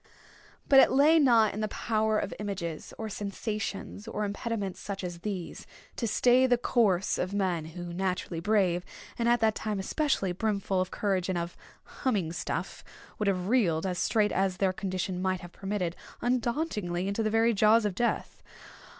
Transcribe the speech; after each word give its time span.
But 0.67 0.79
it 0.79 0.91
lay 0.91 1.19
not 1.19 1.53
in 1.53 1.59
the 1.59 1.67
power 1.67 2.17
of 2.17 2.33
images, 2.39 2.91
or 2.97 3.07
sensations, 3.07 4.07
or 4.07 4.25
impediments 4.25 4.79
such 4.79 5.03
as 5.03 5.19
these, 5.19 5.67
to 5.95 6.07
stay 6.07 6.47
the 6.47 6.57
course 6.57 7.19
of 7.19 7.35
men 7.35 7.65
who, 7.65 7.93
naturally 7.93 8.39
brave, 8.39 8.83
and 9.19 9.29
at 9.29 9.41
that 9.41 9.53
time 9.53 9.77
especially, 9.77 10.31
brimful 10.31 10.81
of 10.81 10.89
courage 10.89 11.29
and 11.29 11.37
of 11.37 11.55
"humming 11.83 12.33
stuff," 12.33 12.83
would 13.19 13.27
have 13.27 13.47
reeled, 13.47 13.85
as 13.85 13.99
straight 13.99 14.31
as 14.31 14.57
their 14.57 14.73
condition 14.73 15.21
might 15.21 15.41
have 15.41 15.51
permitted, 15.51 15.95
undauntedly 16.19 17.07
into 17.07 17.21
the 17.21 17.29
very 17.29 17.53
jaws 17.53 17.85
of 17.85 17.93
Death. 17.93 18.41